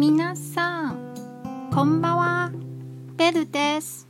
[0.00, 2.50] 皆さん、こんばんは。
[3.18, 4.08] ベルです。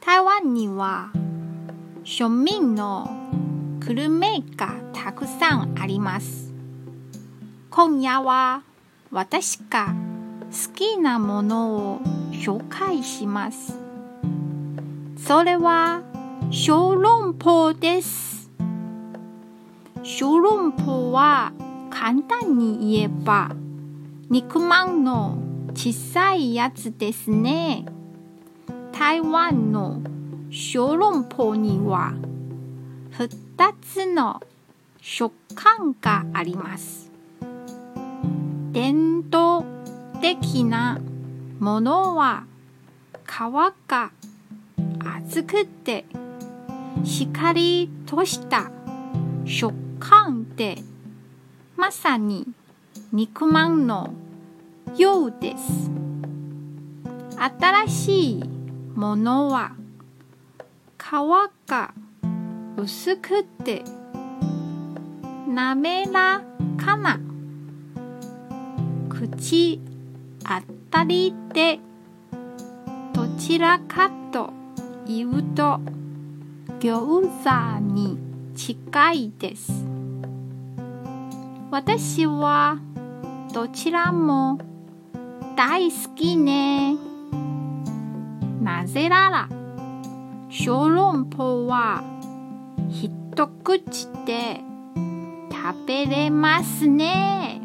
[0.00, 1.12] 台湾には
[2.02, 3.08] 庶民の
[3.78, 6.52] グルメがたくさんあります。
[7.70, 8.64] 今夜は
[9.12, 9.94] 私が
[10.50, 12.00] 好きなものを
[12.32, 13.78] 紹介します。
[15.16, 16.02] それは
[16.50, 18.50] 小籠包です。
[20.02, 21.52] 小籠包は
[21.90, 23.52] 簡単に言えば
[24.28, 25.38] 肉まんの
[25.72, 27.86] 小さいやつですね。
[28.92, 30.02] 台湾の
[30.50, 32.12] 小籠包には
[33.12, 33.28] 2
[33.80, 34.42] つの
[35.00, 37.12] 食感があります。
[38.72, 39.64] 伝統
[40.20, 40.98] 的な
[41.60, 42.46] ものは
[43.24, 43.28] 皮
[43.86, 44.10] が
[45.22, 46.04] 厚くて
[47.04, 48.72] しっかりとした
[49.44, 50.78] 食感で
[51.76, 52.48] まさに
[53.16, 54.12] 肉まんの
[54.98, 55.90] ようです。
[57.38, 58.44] 新しい
[58.94, 59.72] ものは
[60.98, 61.02] 皮
[61.66, 61.94] が
[62.76, 63.82] 薄くて
[65.48, 66.42] 滑ら
[66.76, 67.18] かな
[69.08, 69.80] 口
[70.40, 71.78] 当たりで
[73.14, 74.50] どちらかと
[75.06, 75.80] いうと
[76.80, 78.18] 餃子に
[78.54, 79.72] 近いです。
[81.70, 82.78] 私は
[83.56, 84.58] どちらも
[85.56, 86.94] 大好きね。
[88.60, 89.48] なぜなら
[90.50, 92.04] 小籠包は
[92.90, 94.60] 一口で
[95.50, 97.62] 食べれますね。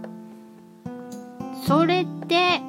[1.68, 2.62] それで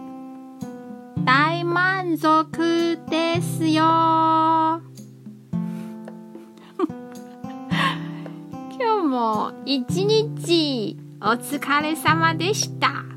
[1.24, 3.84] 大満足ですよ。
[8.76, 13.11] 今日も一日お疲れ様でした。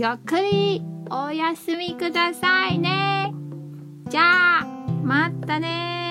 [0.00, 3.34] ゆっくりお休みくださいね。
[4.08, 4.64] じゃあ、
[5.02, 6.07] またね